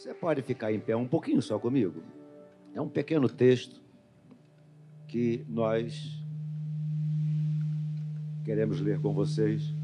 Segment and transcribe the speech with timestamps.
[0.00, 2.02] Você pode ficar em pé um pouquinho só comigo?
[2.74, 3.82] É um pequeno texto
[5.06, 6.18] que nós
[8.42, 9.74] queremos ler com vocês.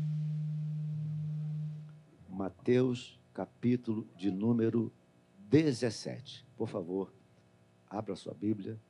[2.30, 4.90] Mateus, capítulo de número
[5.50, 6.46] 17.
[6.56, 7.12] Por favor,
[7.86, 8.80] abra sua Bíblia,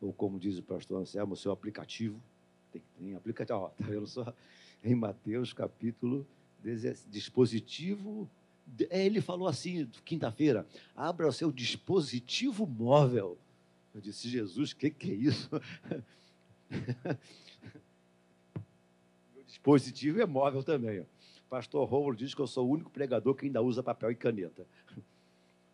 [0.00, 2.20] ou como diz o pastor Anselmo, seu aplicativo.
[2.72, 4.34] Tem, tem aplicativo, ó, tá vendo só?
[4.82, 6.26] Em Mateus, capítulo
[6.64, 8.28] 17, dispositivo
[8.90, 13.38] ele falou assim, quinta-feira, abra o seu dispositivo móvel.
[13.94, 15.48] Eu disse, Jesus, o que, que é isso?
[19.34, 21.04] Meu dispositivo é móvel também.
[21.48, 24.66] Pastor Romulo diz que eu sou o único pregador que ainda usa papel e caneta.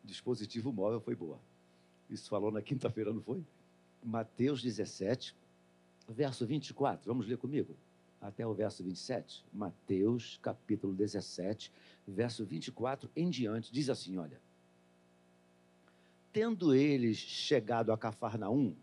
[0.05, 1.39] Dispositivo móvel foi boa.
[2.09, 3.43] Isso falou na quinta-feira, não foi?
[4.03, 5.35] Mateus 17,
[6.09, 7.07] verso 24.
[7.07, 7.75] Vamos ler comigo?
[8.21, 9.45] Até o verso 27.
[9.53, 11.73] Mateus, capítulo 17,
[12.07, 14.41] verso 24 em diante, diz assim: olha.
[16.33, 18.75] Tendo eles chegado a Cafarnaum,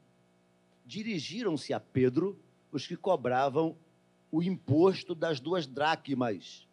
[0.85, 2.39] dirigiram-se a Pedro
[2.71, 3.75] os que cobravam
[4.31, 6.65] o imposto das duas dracmas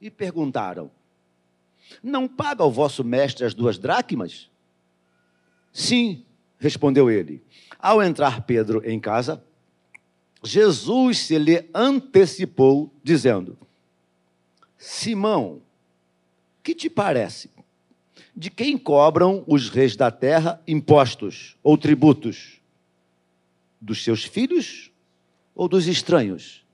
[0.00, 0.90] e perguntaram:
[2.02, 4.50] Não paga o vosso mestre as duas dracmas?
[5.72, 6.24] Sim,
[6.58, 7.42] respondeu ele.
[7.78, 9.42] Ao entrar Pedro em casa,
[10.42, 13.56] Jesus se lhe antecipou, dizendo:
[14.76, 15.62] Simão,
[16.70, 17.50] que te parece?
[18.34, 22.60] De quem cobram os reis da terra impostos ou tributos?
[23.80, 24.90] Dos seus filhos
[25.52, 26.64] ou dos estranhos?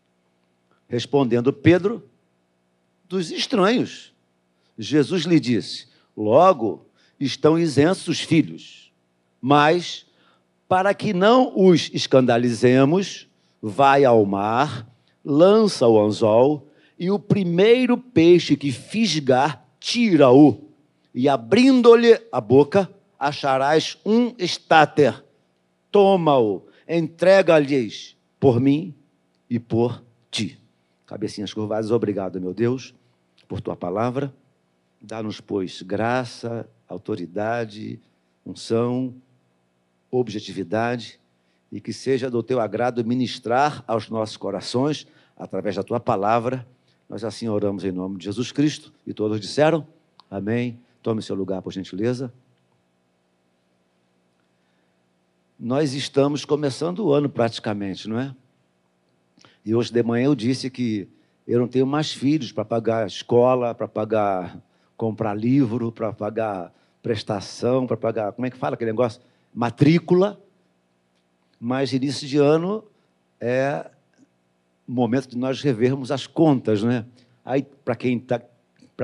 [0.86, 2.06] Respondendo Pedro,
[3.08, 4.12] dos estranhos.
[4.78, 6.86] Jesus lhe disse: Logo
[7.19, 8.92] estão isentos os filhos,
[9.41, 10.05] mas
[10.69, 13.27] para que não os escandalizemos,
[13.62, 14.86] vai ao mar,
[15.24, 20.59] lança o anzol, e o primeiro peixe que fisgar, tira-o,
[21.15, 25.25] e abrindo-lhe a boca, acharás um estáter.
[25.92, 28.92] Toma-o, entrega-lhes por mim
[29.48, 30.61] e por ti.
[31.07, 32.92] Cabecinhas curvadas, obrigado, meu Deus,
[33.46, 34.35] por tua palavra.
[35.01, 38.01] Dá-nos, pois, graça, autoridade,
[38.45, 39.14] unção,
[40.11, 41.20] objetividade,
[41.70, 46.67] e que seja do teu agrado ministrar aos nossos corações, através da tua palavra,
[47.08, 49.86] nós assim oramos em nome de Jesus Cristo e todos disseram
[50.30, 50.78] amém.
[51.02, 52.33] Tome seu lugar, por gentileza.
[55.58, 58.34] Nós estamos começando o ano praticamente, não é?
[59.64, 61.08] E hoje de manhã eu disse que
[61.46, 64.61] eu não tenho mais filhos para pagar escola, para pagar
[64.96, 66.72] comprar livro, para pagar
[67.02, 69.20] prestação, para pagar, como é que fala aquele negócio?
[69.55, 70.40] Matrícula.
[71.58, 72.84] Mas início de ano
[73.40, 73.90] é
[74.86, 77.05] momento de nós revermos as contas, né?
[77.45, 78.41] Aí, para quem, tá,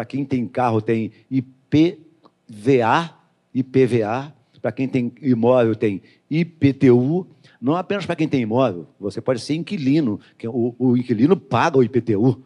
[0.09, 3.15] quem tem carro, tem IPVA,
[3.55, 6.01] IPVA, para quem tem imóvel, tem
[6.31, 7.27] IPTU.
[7.61, 11.79] Não apenas para quem tem imóvel, você pode ser inquilino, que o, o inquilino paga
[11.79, 12.43] o IPTU.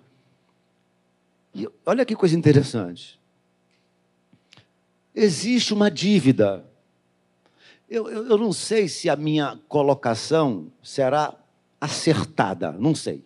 [1.54, 3.18] E olha que coisa interessante.
[5.14, 6.64] Existe uma dívida.
[7.88, 11.34] Eu, eu, eu não sei se a minha colocação será
[11.86, 13.24] acertada, não sei.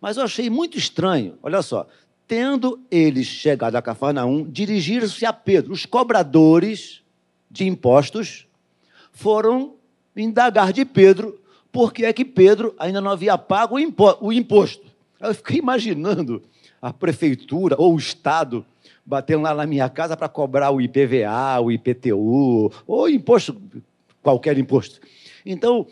[0.00, 1.88] Mas eu achei muito estranho, olha só,
[2.26, 5.72] tendo eles chegado a Cafarnaum, dirigiram-se a Pedro.
[5.72, 7.02] Os cobradores
[7.50, 8.46] de impostos
[9.12, 9.74] foram
[10.16, 11.40] indagar de Pedro
[11.72, 13.76] por que é que Pedro ainda não havia pago
[14.20, 14.86] o imposto.
[15.20, 16.42] Eu fiquei imaginando
[16.80, 18.64] a prefeitura ou o Estado
[19.04, 23.60] batendo lá na minha casa para cobrar o IPVA, o IPTU, ou imposto,
[24.22, 25.00] qualquer imposto.
[25.44, 25.86] Então,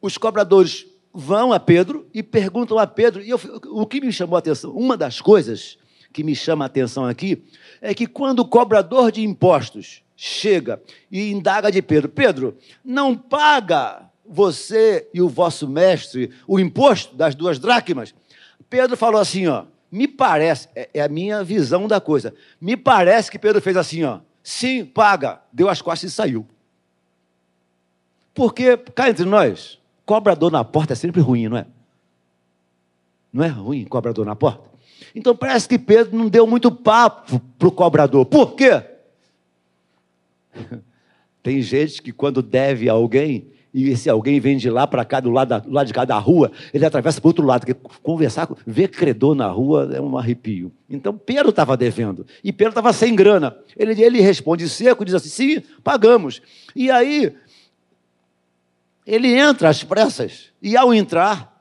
[0.00, 4.36] os cobradores vão a Pedro e perguntam a Pedro, e eu, o que me chamou
[4.36, 5.78] a atenção, uma das coisas
[6.12, 7.42] que me chama a atenção aqui,
[7.80, 10.80] é que quando o cobrador de impostos chega
[11.10, 17.34] e indaga de Pedro, Pedro, não paga você e o vosso mestre o imposto das
[17.34, 18.14] duas dracmas?
[18.70, 23.30] Pedro falou assim, ó, me parece, é, é a minha visão da coisa, me parece
[23.30, 26.46] que Pedro fez assim, ó, sim, paga, deu as costas e saiu.
[28.34, 31.66] Porque, cá entre nós, Cobrador na porta é sempre ruim, não é?
[33.32, 34.70] Não é ruim cobrador na porta?
[35.14, 38.26] Então parece que Pedro não deu muito papo para o cobrador.
[38.26, 38.82] Por quê?
[41.42, 45.18] Tem gente que quando deve a alguém, e esse alguém vem de lá para cá,
[45.18, 47.66] do lado, da, do lado de cá da rua, ele atravessa para o outro lado,
[47.66, 50.70] porque conversar, ver credor na rua é um arrepio.
[50.88, 53.56] Então Pedro estava devendo, e Pedro estava sem grana.
[53.76, 56.42] Ele, ele responde seco, diz assim: sim, pagamos.
[56.76, 57.34] E aí
[59.06, 61.52] ele entra às pressas, e ao entrar,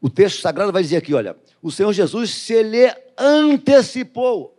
[0.00, 4.52] o texto sagrado vai dizer aqui: olha, o Senhor Jesus se lhe antecipou.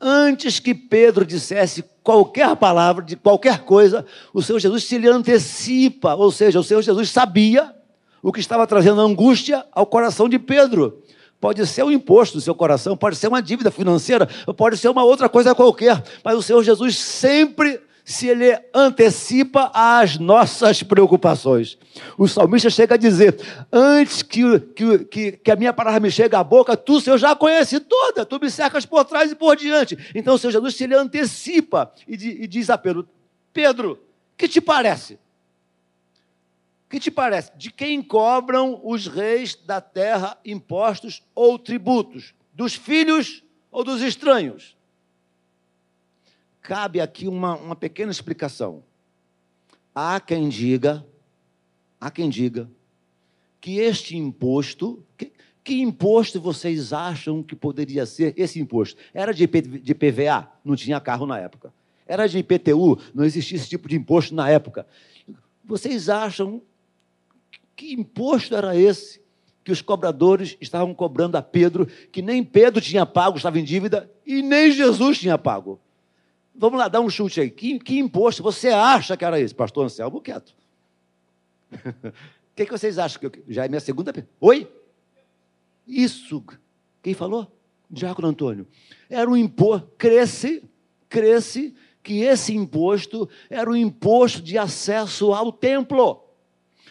[0.00, 6.14] Antes que Pedro dissesse qualquer palavra, de qualquer coisa, o Senhor Jesus se lhe antecipa,
[6.14, 7.74] ou seja, o Senhor Jesus sabia
[8.22, 11.02] o que estava trazendo angústia ao coração de Pedro.
[11.40, 14.26] Pode ser um imposto do seu coração, pode ser uma dívida financeira,
[14.56, 20.18] pode ser uma outra coisa qualquer, mas o Senhor Jesus sempre se ele antecipa às
[20.18, 21.78] nossas preocupações.
[22.18, 23.36] O salmista chega a dizer:
[23.72, 27.34] Antes que, que, que, que, a minha palavra me chegue à boca, tu, Senhor, já
[27.36, 29.96] conhece toda, tu me cercas por trás e por diante.
[30.14, 33.08] Então o Senhor Jesus se ele antecipa e, e diz a Pedro:
[33.52, 33.98] Pedro,
[34.36, 35.18] que te parece?
[36.88, 37.52] Que te parece?
[37.56, 42.34] De quem cobram os reis da terra impostos ou tributos?
[42.52, 44.76] Dos filhos ou dos estranhos?
[46.62, 48.82] Cabe aqui uma, uma pequena explicação.
[49.94, 51.04] Há quem diga,
[52.00, 52.70] há quem diga,
[53.60, 59.00] que este imposto, que, que imposto vocês acham que poderia ser esse imposto?
[59.12, 61.72] Era de, de PVA, não tinha carro na época.
[62.06, 64.86] Era de IPTU, não existia esse tipo de imposto na época.
[65.64, 66.62] Vocês acham
[67.76, 69.20] que imposto era esse
[69.62, 74.10] que os cobradores estavam cobrando a Pedro, que nem Pedro tinha pago, estava em dívida,
[74.26, 75.80] e nem Jesus tinha pago?
[76.54, 77.50] Vamos lá, dá um chute aí.
[77.50, 79.54] Que, que imposto você acha que era esse?
[79.54, 80.54] Pastor Anselmo quieto.
[81.72, 82.12] O
[82.54, 83.30] que, que vocês acham?
[83.48, 84.34] Já é minha segunda pergunta.
[84.40, 84.70] Oi?
[85.86, 86.44] Isso.
[87.02, 87.50] Quem falou?
[87.90, 88.66] Diácono Antônio.
[89.08, 89.88] Era um imposto.
[89.96, 90.62] Cresce,
[91.08, 96.24] cresce que esse imposto era o imposto de acesso ao templo.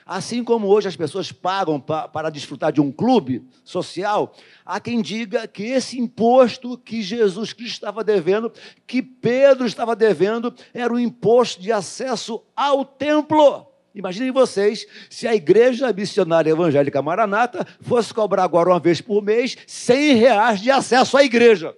[0.05, 4.33] Assim como hoje as pessoas pagam para desfrutar de um clube social,
[4.65, 8.51] há quem diga que esse imposto que Jesus Cristo estava devendo,
[8.87, 13.67] que Pedro estava devendo, era o imposto de acesso ao templo.
[13.93, 19.57] Imaginem vocês se a igreja missionária evangélica Maranata fosse cobrar agora uma vez por mês
[19.67, 21.75] 100 reais de acesso à igreja.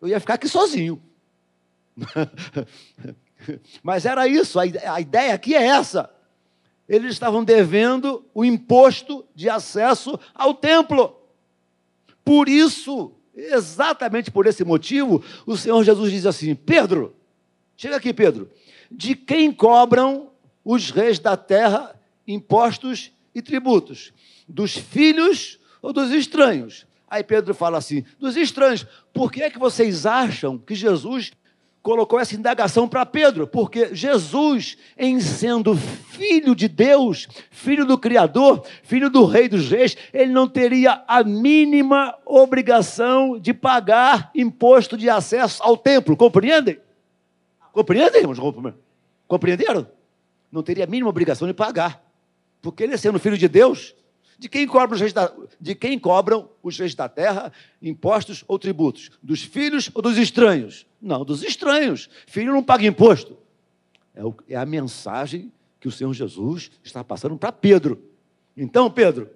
[0.00, 1.00] Eu ia ficar aqui sozinho.
[3.82, 6.10] Mas era isso, a ideia aqui é essa
[6.92, 11.16] eles estavam devendo o imposto de acesso ao templo.
[12.22, 17.16] Por isso, exatamente por esse motivo, o Senhor Jesus diz assim: Pedro,
[17.78, 18.50] chega aqui, Pedro,
[18.90, 20.28] de quem cobram
[20.62, 21.98] os reis da terra
[22.28, 24.12] impostos e tributos?
[24.46, 26.86] Dos filhos ou dos estranhos?
[27.08, 31.32] Aí Pedro fala assim: dos estranhos, por que é que vocês acham que Jesus
[31.82, 38.64] colocou essa indagação para Pedro, porque Jesus, em sendo filho de Deus, filho do Criador,
[38.84, 45.10] filho do Rei dos Reis, ele não teria a mínima obrigação de pagar imposto de
[45.10, 46.16] acesso ao templo.
[46.16, 46.78] Compreendem?
[47.72, 48.38] Compreendem, irmãos?
[49.26, 49.86] Compreenderam?
[50.50, 52.00] Não teria a mínima obrigação de pagar,
[52.60, 53.94] porque ele, sendo filho de Deus,
[54.42, 58.58] de quem, cobram os reis da, de quem cobram os reis da terra impostos ou
[58.58, 59.08] tributos?
[59.22, 60.84] Dos filhos ou dos estranhos?
[61.00, 62.10] Não, dos estranhos.
[62.26, 63.38] Filho não paga imposto.
[64.12, 68.02] É, o, é a mensagem que o Senhor Jesus está passando para Pedro.
[68.56, 69.30] Então, Pedro,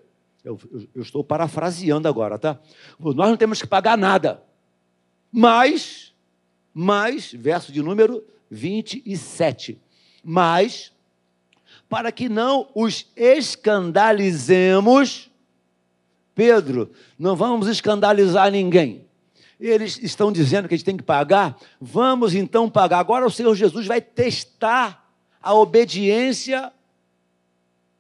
[0.45, 2.59] eu, eu, eu estou parafraseando agora, tá?
[2.99, 4.43] Nós não temos que pagar nada.
[5.31, 6.13] Mas,
[6.75, 9.81] mas, verso de número 27.
[10.25, 10.93] Mas
[11.89, 15.31] para que não os escandalizemos.
[16.35, 19.07] Pedro, não vamos escandalizar ninguém.
[19.59, 22.99] Eles estão dizendo que a gente tem que pagar, vamos então pagar.
[22.99, 25.11] Agora o Senhor Jesus vai testar
[25.43, 26.71] a obediência,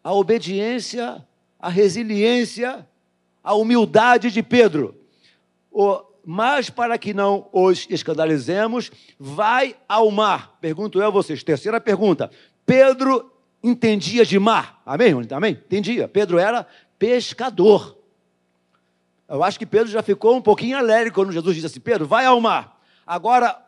[0.04, 1.26] a obediência,
[1.58, 2.86] a resiliência,
[3.42, 4.94] a humildade de Pedro.
[5.70, 10.58] O, mas para que não os escandalizemos, vai ao mar.
[10.60, 11.44] Pergunto eu a vocês.
[11.44, 12.28] Terceira pergunta.
[12.66, 13.32] Pedro
[13.66, 14.80] entendia de mar.
[14.86, 15.12] Amém?
[15.30, 15.52] Amém?
[15.52, 16.06] Entendia.
[16.06, 16.66] Pedro era
[16.98, 17.96] pescador.
[19.28, 22.24] Eu acho que Pedro já ficou um pouquinho alegre quando Jesus disse assim: Pedro, vai
[22.24, 22.80] ao mar.
[23.04, 23.60] Agora,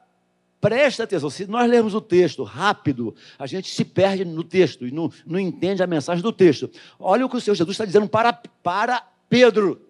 [0.60, 1.28] presta atenção.
[1.28, 5.38] Se nós lermos o texto rápido, a gente se perde no texto e não, não
[5.38, 6.70] entende a mensagem do texto.
[6.98, 9.82] Olha o que o Senhor Jesus está dizendo para, para Pedro.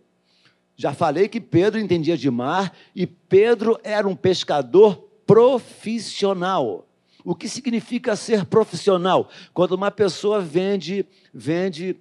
[0.75, 4.97] Já falei que Pedro entendia de mar e Pedro era um pescador
[5.27, 6.88] profissional.
[7.29, 9.29] O que significa ser profissional?
[9.53, 11.95] Quando uma pessoa vende, vende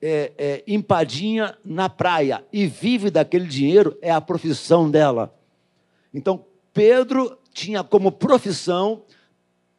[0.00, 5.38] é, é, empadinha na praia e vive daquele dinheiro, é a profissão dela.
[6.14, 9.02] Então, Pedro tinha como profissão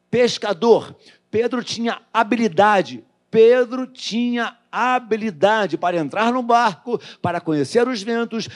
[0.08, 0.94] pescador.
[1.32, 3.02] Pedro tinha habilidade.
[3.28, 8.48] Pedro tinha habilidade para entrar no barco, para conhecer os ventos,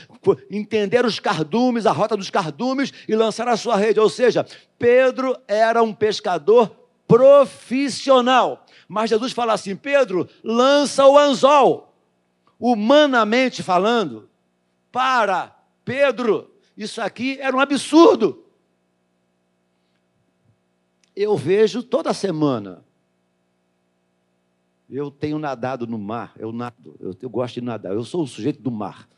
[0.51, 3.99] entender os cardumes, a rota dos cardumes e lançar a sua rede.
[3.99, 4.47] Ou seja,
[4.79, 8.67] Pedro era um pescador profissional.
[8.87, 11.95] Mas Jesus fala assim: Pedro, lança o anzol.
[12.59, 14.29] Humanamente falando,
[14.93, 18.45] para Pedro Isso aqui era um absurdo.
[21.17, 22.85] Eu vejo toda semana.
[24.91, 28.27] Eu tenho nadado no mar, eu nado, eu, eu gosto de nadar, eu sou o
[28.27, 29.09] sujeito do mar.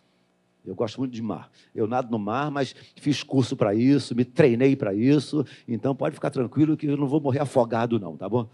[0.64, 1.50] Eu gosto muito de mar.
[1.74, 6.14] Eu nado no mar, mas fiz curso para isso, me treinei para isso, então pode
[6.14, 8.48] ficar tranquilo que eu não vou morrer afogado, não, tá bom?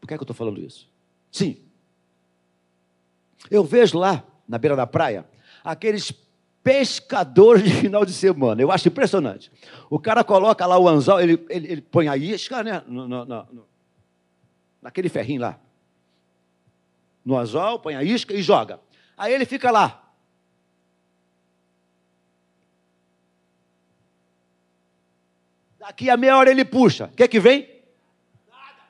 [0.00, 0.88] Por que, é que eu estou falando isso?
[1.32, 1.56] Sim.
[3.50, 5.26] Eu vejo lá, na beira da praia,
[5.64, 6.12] aqueles
[6.62, 8.60] pescadores de final de semana.
[8.60, 9.50] Eu acho impressionante.
[9.90, 12.82] O cara coloca lá o anzol, ele, ele, ele põe a isca, né?
[12.86, 13.66] No, no, no,
[14.80, 15.58] naquele ferrinho lá.
[17.24, 18.80] No anzol, põe a isca e joga.
[19.16, 20.04] Aí ele fica lá,
[25.84, 27.04] Daqui a meia hora ele puxa.
[27.04, 27.68] O que é que vem?
[28.48, 28.88] Nada.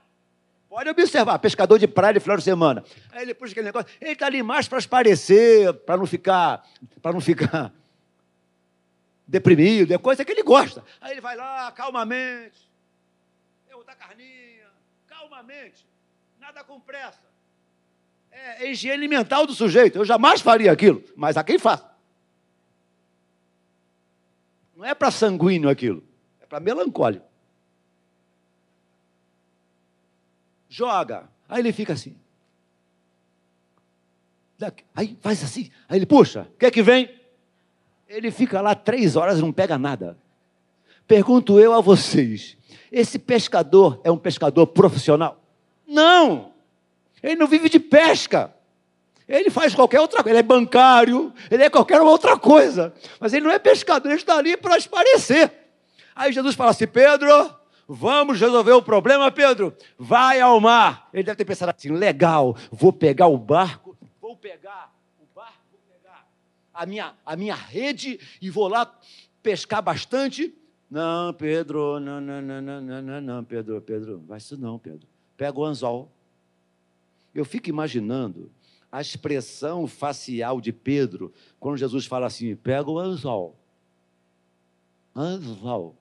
[0.68, 2.84] Pode observar, pescador de praia de final de semana.
[3.10, 3.90] Aí ele puxa aquele negócio.
[4.00, 6.64] Ele está ali mais para esparecer, para não ficar,
[7.02, 7.72] para não ficar
[9.26, 10.84] deprimido, é coisa que ele gosta.
[11.00, 12.72] Aí ele vai lá, calmamente.
[13.84, 14.70] Dar carninha,
[15.06, 15.84] calmamente.
[16.40, 17.33] Nada com pressa.
[18.34, 19.98] É, é higiene mental do sujeito.
[19.98, 21.82] Eu jamais faria aquilo, mas a quem faz.
[24.76, 26.02] Não é para sanguíneo aquilo
[26.54, 27.26] para melancólico.
[30.68, 31.28] Joga.
[31.48, 32.16] Aí ele fica assim.
[34.94, 35.68] Aí faz assim.
[35.88, 36.48] Aí ele puxa.
[36.54, 37.12] O que é que vem?
[38.06, 40.16] Ele fica lá três horas e não pega nada.
[41.08, 42.56] Pergunto eu a vocês:
[42.92, 45.42] esse pescador é um pescador profissional?
[45.84, 46.53] Não!
[47.24, 48.54] Ele não vive de pesca.
[49.26, 50.30] Ele faz qualquer outra coisa.
[50.30, 52.92] Ele é bancário, ele é qualquer outra coisa.
[53.18, 55.50] Mas ele não é pescador, ele está ali para esparecer.
[56.14, 57.30] Aí Jesus fala assim: Pedro,
[57.88, 59.74] vamos resolver o problema, Pedro.
[59.98, 61.08] Vai ao mar.
[61.14, 65.80] Ele deve ter pensado assim: legal, vou pegar o barco, vou pegar o barco, vou
[65.88, 66.26] pegar
[66.74, 68.94] a minha, a minha rede e vou lá
[69.42, 70.54] pescar bastante.
[70.90, 75.08] Não, Pedro, não, não, não, não, não, não, Pedro, Pedro, vai isso não, Pedro.
[75.38, 76.13] Pega o anzol.
[77.34, 78.50] Eu fico imaginando
[78.92, 83.58] a expressão facial de Pedro quando Jesus fala assim: pega o anzol.
[85.14, 85.96] Anzol.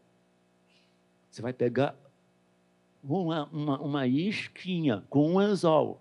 [1.29, 1.95] Você vai pegar
[3.03, 5.99] uma, uma, uma isquinha com um anzol.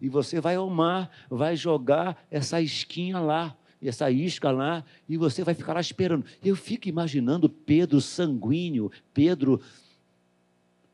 [0.00, 5.44] E você vai ao mar, vai jogar essa isquinha lá, essa isca lá, e você
[5.44, 6.24] vai ficar lá esperando.
[6.42, 9.60] Eu fico imaginando Pedro sanguíneo, Pedro,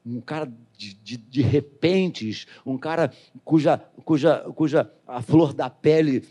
[0.06, 3.12] um cara de, de, de repentes, um cara
[3.44, 6.26] cuja, cuja, cuja a flor da pele,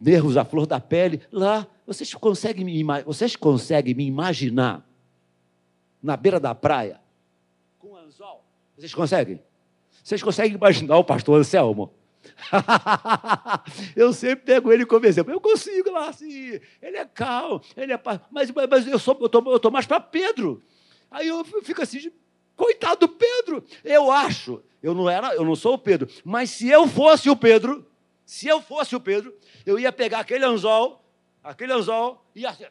[0.00, 4.84] nervos à flor da pele, lá, vocês conseguem me, vocês conseguem me imaginar
[6.02, 7.00] na beira da praia,
[7.78, 8.44] com anzol.
[8.76, 9.40] Vocês conseguem?
[10.02, 11.94] Vocês conseguem imaginar o pastor Anselmo?
[13.94, 15.32] eu sempre pego ele como exemplo.
[15.32, 18.00] Eu consigo lá, assim, ele é calmo, ele é.
[18.30, 20.62] Mas, mas eu sou, eu estou mais para Pedro.
[21.10, 22.10] Aí eu fico assim,
[22.56, 23.64] coitado do Pedro.
[23.84, 27.36] Eu acho, eu não era, eu não sou o Pedro, mas se eu fosse o
[27.36, 27.86] Pedro,
[28.24, 31.04] se eu fosse o Pedro, eu ia pegar aquele anzol,
[31.42, 32.64] aquele anzol, e assim,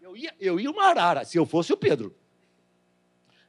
[0.00, 2.14] eu ia, eu ia uma arara, se eu fosse o Pedro.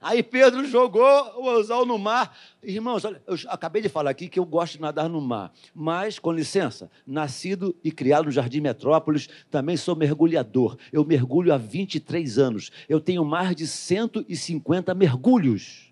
[0.02, 1.04] Aí Pedro jogou
[1.38, 2.34] o anzol no mar.
[2.64, 5.52] Irmãos, olha, eu acabei de falar aqui que eu gosto de nadar no mar.
[5.76, 10.78] Mas, com licença, nascido e criado no Jardim Metrópolis, também sou mergulhador.
[10.94, 12.72] Eu mergulho há 23 anos.
[12.88, 15.92] Eu tenho mais de 150 mergulhos.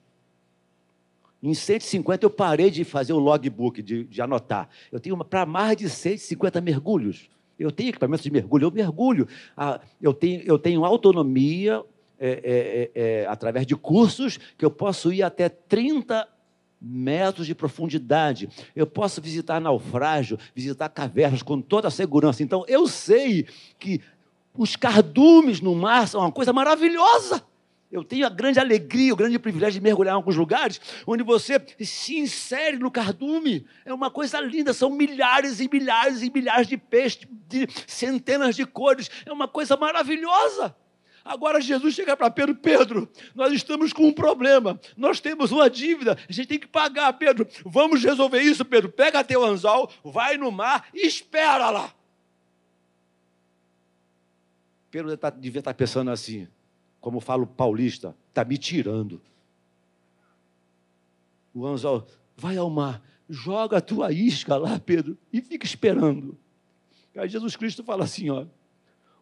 [1.43, 4.69] Em 150 eu parei de fazer o logbook, de, de anotar.
[4.89, 7.29] Eu tenho para mais de 150 mergulhos.
[7.59, 9.27] Eu tenho equipamento de mergulho, eu mergulho.
[9.55, 11.83] Ah, eu, tenho, eu tenho autonomia
[12.19, 16.27] é, é, é, é através de cursos que eu posso ir até 30
[16.81, 18.49] metros de profundidade.
[18.75, 22.43] Eu posso visitar naufrágio, visitar cavernas com toda a segurança.
[22.43, 23.47] Então, eu sei
[23.79, 24.01] que
[24.55, 27.43] os cardumes no mar são uma coisa maravilhosa.
[27.89, 31.61] Eu tenho a grande alegria, o grande privilégio de mergulhar em alguns lugares onde você
[31.79, 33.65] se insere no cardume.
[33.85, 38.65] É uma coisa linda, são milhares e milhares e milhares de peixes, de centenas de
[38.65, 39.09] cores.
[39.25, 40.75] É uma coisa maravilhosa.
[41.27, 46.17] Agora Jesus chega para Pedro: Pedro, nós estamos com um problema, nós temos uma dívida,
[46.27, 47.47] a gente tem que pagar, Pedro.
[47.65, 48.89] Vamos resolver isso, Pedro.
[48.89, 51.93] Pega teu anzol, vai no mar e espera lá.
[54.89, 56.47] Pedro devia estar pensando assim:
[57.01, 59.21] como falo paulista, está me tirando.
[61.53, 66.37] O anzol, vai ao mar, joga a tua isca lá, Pedro, e fica esperando.
[67.15, 68.45] Aí Jesus Cristo fala assim: ó,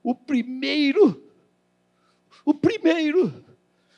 [0.03, 1.24] o primeiro,
[2.43, 3.33] o primeiro,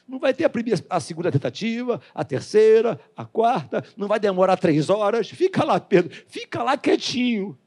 [0.08, 4.58] não vai ter a, primeira, a segunda tentativa, a terceira, a quarta, não vai demorar
[4.58, 5.30] três horas.
[5.30, 7.58] Fica lá, Pedro, fica lá quietinho.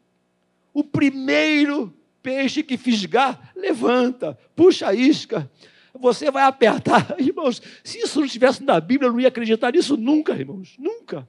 [0.73, 5.51] O primeiro Peixe que fisgar, levanta, puxa a isca.
[5.99, 7.17] Você vai apertar.
[7.19, 10.77] Irmãos, se isso não estivesse na Bíblia, eu não ia acreditar nisso nunca, irmãos.
[10.79, 11.27] Nunca.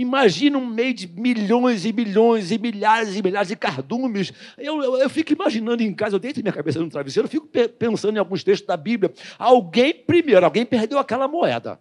[0.00, 4.32] Imagina um meio de milhões e milhões e milhares e milhares de cardumes.
[4.56, 7.48] Eu, eu, eu, fico imaginando em casa, eu deito minha cabeça no travesseiro, eu fico
[7.76, 9.12] pensando em alguns textos da Bíblia.
[9.36, 11.80] Alguém, primeiro, alguém perdeu aquela moeda.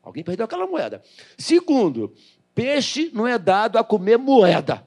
[0.00, 1.02] Alguém perdeu aquela moeda.
[1.36, 2.14] Segundo,
[2.54, 4.86] peixe não é dado a comer moeda.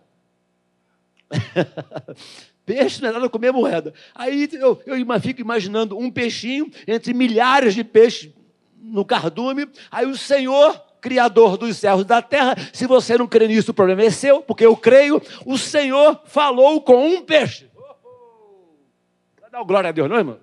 [2.65, 3.93] peixe não é dado a comer moeda.
[4.15, 8.31] Aí eu, eu fico imaginando um peixinho entre milhares de peixes
[8.79, 9.67] no cardume.
[9.91, 12.55] Aí o Senhor Criador dos céus e da terra.
[12.73, 15.21] Se você não crê nisso, o problema é seu, porque eu creio.
[15.45, 17.69] O Senhor falou com um peixe.
[19.41, 20.39] Vai dar glória a Deus, não, irmão?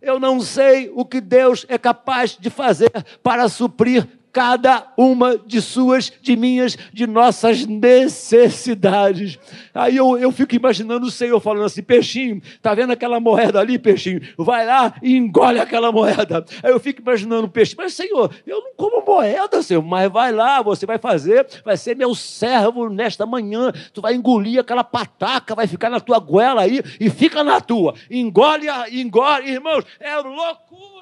[0.00, 2.90] Eu não sei o que Deus é capaz de fazer
[3.22, 9.38] para suprir cada uma de suas, de minhas, de nossas necessidades.
[9.74, 13.78] Aí eu, eu fico imaginando o Senhor falando assim: peixinho, tá vendo aquela moeda ali,
[13.78, 14.20] peixinho?
[14.36, 16.44] Vai lá e engole aquela moeda.
[16.62, 20.32] Aí eu fico imaginando o peixe, mas Senhor, eu não como moeda, Senhor, mas vai
[20.32, 25.54] lá, você vai fazer, vai ser meu servo nesta manhã, tu vai engolir aquela pataca,
[25.54, 27.94] vai ficar na tua goela aí e fica na tua.
[28.10, 30.99] Engole, engole, irmãos, é loucura.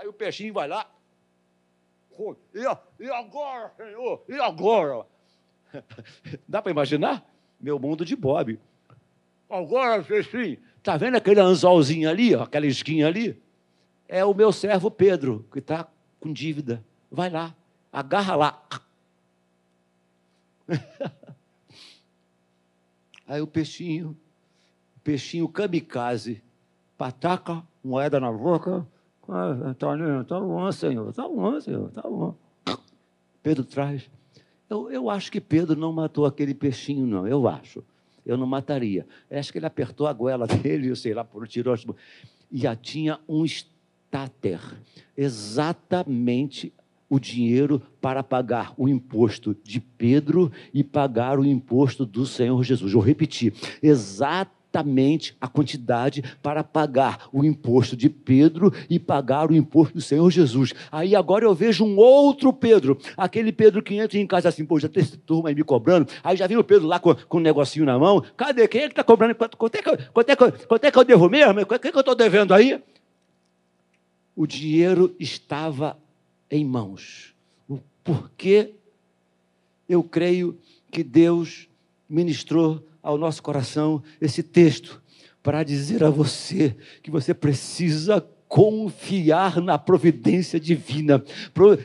[0.00, 0.90] Aí o peixinho vai lá.
[2.54, 4.24] E, agora, Senhor?
[4.26, 5.04] E agora?
[6.48, 7.22] Dá para imaginar?
[7.60, 8.58] Meu mundo de Bob.
[9.48, 13.38] Agora, peixinho, tá vendo aquele anzolzinho ali, ó, aquela esquinha ali?
[14.08, 15.86] É o meu servo Pedro, que está
[16.18, 16.82] com dívida.
[17.10, 17.54] Vai lá,
[17.92, 18.66] agarra lá.
[23.28, 24.18] Aí o peixinho,
[25.04, 26.42] peixinho kamikaze,
[26.96, 28.86] pataca, moeda na boca,
[29.30, 32.34] ah, Antônio, tá bom, Senhor, tá bom, Senhor, tá bom.
[33.42, 34.08] Pedro traz.
[34.68, 37.82] Eu, eu acho que Pedro não matou aquele peixinho, não, eu acho.
[38.24, 39.06] Eu não mataria.
[39.30, 41.74] Eu acho que ele apertou a goela dele, eu sei lá, por tirou.
[42.50, 44.60] E já tinha um estáter.
[45.16, 46.72] Exatamente
[47.08, 52.92] o dinheiro para pagar o imposto de Pedro e pagar o imposto do Senhor Jesus.
[52.92, 59.54] Eu repeti, exatamente exatamente a quantidade para pagar o imposto de Pedro e pagar o
[59.54, 60.72] imposto do Senhor Jesus.
[60.90, 64.78] Aí agora eu vejo um outro Pedro, aquele Pedro que entra em casa assim, pô,
[64.78, 67.38] já tem essa turma aí me cobrando, aí já viu o Pedro lá com, com
[67.38, 68.66] um negocinho na mão, cadê?
[68.68, 69.34] Quem é que está cobrando?
[69.34, 71.66] Quanto, quanto, é que, quanto, é que, quanto é que eu devo mesmo?
[71.66, 72.80] Quanto é que eu estou devendo aí?
[74.36, 75.98] O dinheiro estava
[76.50, 77.34] em mãos.
[78.02, 78.72] Por que
[79.88, 80.56] eu creio
[80.90, 81.68] que Deus
[82.08, 85.00] ministrou ao nosso coração esse texto
[85.42, 91.22] para dizer a você que você precisa confiar na providência divina,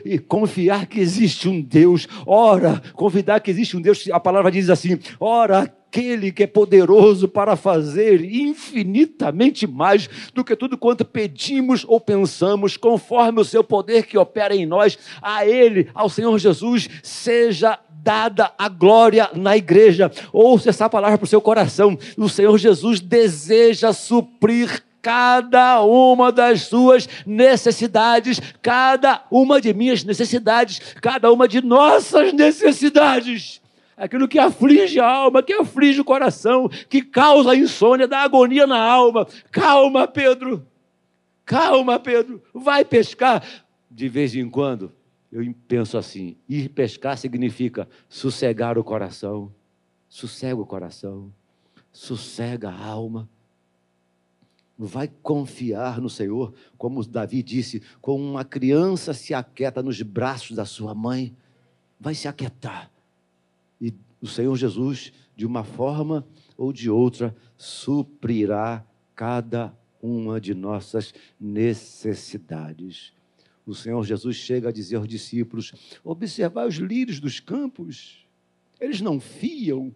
[0.04, 4.68] e confiar que existe um Deus, ora, convidar que existe um Deus, a palavra diz
[4.68, 11.84] assim: ora, aquele que é poderoso para fazer infinitamente mais do que tudo quanto pedimos
[11.86, 16.88] ou pensamos, conforme o seu poder que opera em nós, a Ele, ao Senhor Jesus,
[17.02, 20.12] seja dada a glória na igreja.
[20.32, 21.98] Ouça essa palavra para o seu coração.
[22.16, 30.94] O Senhor Jesus deseja suprir cada uma das suas necessidades, cada uma de minhas necessidades,
[31.02, 33.60] cada uma de nossas necessidades.
[33.96, 38.68] Aquilo que aflige a alma, que aflige o coração, que causa a insônia, dá agonia
[38.68, 39.26] na alma.
[39.50, 40.64] Calma, Pedro.
[41.44, 42.40] Calma, Pedro.
[42.54, 43.42] Vai pescar.
[43.90, 44.92] De vez em quando,
[45.30, 49.52] eu penso assim: ir pescar significa sossegar o coração,
[50.08, 51.32] sossega o coração,
[51.92, 53.28] sossega a alma.
[54.78, 60.66] Vai confiar no Senhor, como Davi disse, como uma criança se aquieta nos braços da
[60.66, 61.34] sua mãe,
[61.98, 62.90] vai se aquietar.
[63.80, 66.26] E o Senhor Jesus, de uma forma
[66.58, 68.84] ou de outra, suprirá
[69.14, 73.15] cada uma de nossas necessidades
[73.66, 75.72] o Senhor Jesus chega a dizer aos discípulos:
[76.04, 78.24] observar os lírios dos campos,
[78.80, 79.92] eles não fiam,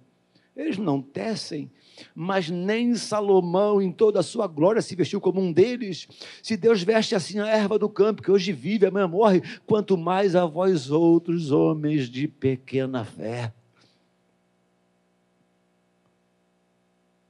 [0.56, 1.70] eles não tecem,
[2.14, 6.09] mas nem Salomão, em toda a sua glória, se vestiu como um deles.
[6.42, 10.35] Se Deus veste assim a erva do campo, que hoje vive, amanhã morre, quanto mais
[10.35, 13.52] a vós outros, homens de pequena fé.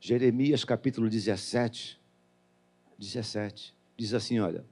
[0.01, 2.01] Jeremias capítulo 17,
[2.99, 4.65] 17, diz assim: olha,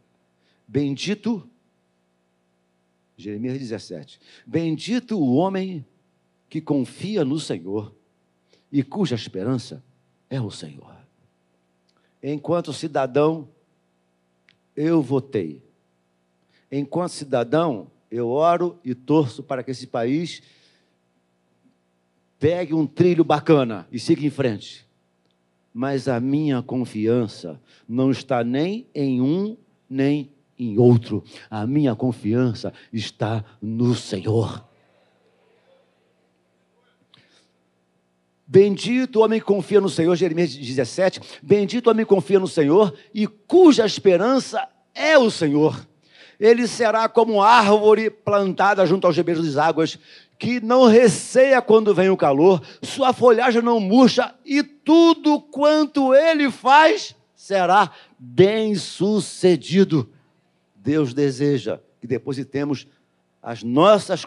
[0.67, 1.49] bendito
[3.19, 4.21] Jeremias 17.
[4.47, 5.85] Bendito o homem
[6.49, 7.93] que confia no Senhor
[8.71, 9.83] e cuja esperança
[10.31, 10.97] é o Senhor.
[12.23, 13.49] Enquanto cidadão,
[14.77, 15.61] eu votei.
[16.71, 20.41] Enquanto cidadão, eu oro e torço para que esse país
[22.39, 24.87] pegue um trilho bacana e siga em frente.
[25.75, 29.57] Mas a minha confiança não está nem em um
[29.91, 31.23] nem em outro.
[31.51, 34.67] A minha confiança está no Senhor.
[38.51, 41.21] Bendito o homem que confia no Senhor, Jeremias 17.
[41.43, 45.87] Bendito o homem que confia no Senhor e cuja esperança é o Senhor.
[46.41, 49.99] Ele será como árvore plantada junto aos ribeiros das águas,
[50.39, 56.51] que não receia quando vem o calor, sua folhagem não murcha, e tudo quanto ele
[56.51, 60.09] faz será bem sucedido.
[60.89, 62.89] Deus deseja que depositemos
[63.43, 64.25] as nossas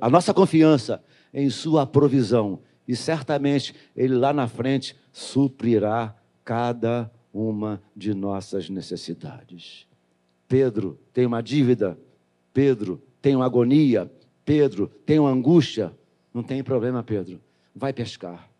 [0.00, 1.00] a nossa confiança
[1.32, 6.12] em Sua provisão e certamente Ele lá na frente suprirá
[6.44, 9.86] cada uma de nossas necessidades.
[10.48, 11.96] Pedro tem uma dívida,
[12.52, 14.10] Pedro tem uma agonia,
[14.44, 15.96] Pedro tem uma angústia.
[16.34, 17.40] Não tem problema, Pedro,
[17.72, 18.50] vai pescar.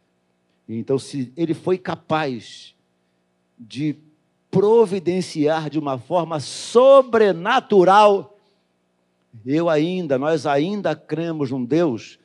[0.69, 2.77] Então, se ele foi capaz
[3.59, 3.97] de
[4.51, 8.37] providenciar de uma forma sobrenatural,
[9.47, 12.19] eu ainda, nós ainda cremos num Deus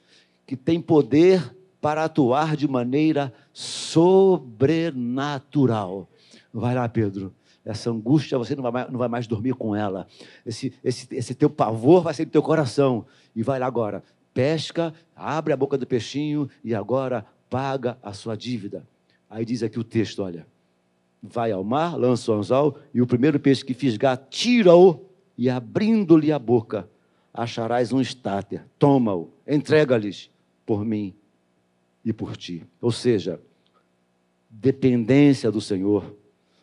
[0.45, 6.09] que tem poder para atuar de maneira sobrenatural.
[6.51, 7.31] Vai lá, Pedro.
[7.63, 10.07] Essa angústia você não vai mais, não vai mais dormir com ela.
[10.45, 13.05] Esse, esse, esse teu pavor vai ser do teu coração.
[13.35, 14.03] E vai lá agora.
[14.33, 18.83] Pesca, abre a boca do peixinho e agora paga a sua dívida.
[19.29, 20.47] Aí diz aqui o texto: olha.
[21.29, 25.05] Vai ao mar, lança o anzol, e o primeiro peixe que fisgar, tira-o,
[25.37, 26.89] e abrindo-lhe a boca,
[27.33, 28.65] acharás um estáter.
[28.79, 30.29] Toma-o, entrega-lhes
[30.65, 31.13] por mim
[32.03, 32.65] e por ti.
[32.81, 33.39] Ou seja,
[34.49, 36.15] dependência do Senhor,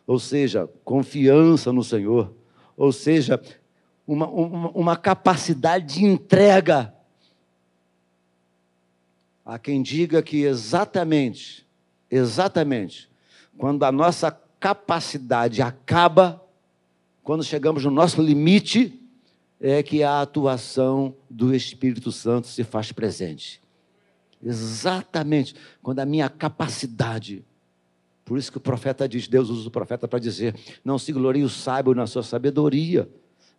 [0.07, 2.33] ou seja, confiança no Senhor,
[2.75, 3.39] ou seja,
[4.07, 6.93] uma, uma, uma capacidade de entrega.
[9.45, 11.65] Há quem diga que exatamente,
[12.09, 13.09] exatamente,
[13.57, 14.31] quando a nossa
[14.63, 16.41] capacidade acaba,
[17.21, 18.97] quando chegamos no nosso limite,
[19.59, 23.61] é que a atuação do Espírito Santo se faz presente.
[24.41, 27.43] Exatamente quando a minha capacidade.
[28.23, 31.43] Por isso que o profeta diz, Deus usa o profeta para dizer: não se glorie
[31.43, 33.09] o sábio na sua sabedoria,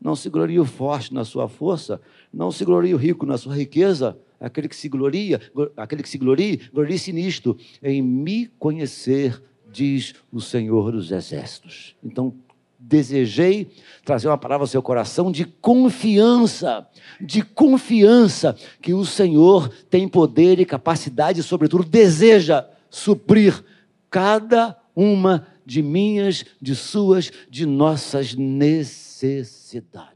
[0.00, 2.00] não se glorie o forte na sua força,
[2.32, 4.16] não se glorie o rico na sua riqueza.
[4.40, 5.38] Aquele que se gloria,
[5.76, 9.42] aquele que se glorie, glorie-se nisto, em me conhecer,
[9.74, 11.96] diz o Senhor dos Exércitos.
[12.02, 12.32] Então,
[12.78, 13.72] desejei
[14.04, 16.86] trazer uma palavra ao seu coração de confiança,
[17.20, 23.64] de confiança que o Senhor tem poder e capacidade, e, sobretudo, deseja suprir
[24.08, 30.13] cada uma de minhas, de suas, de nossas necessidades.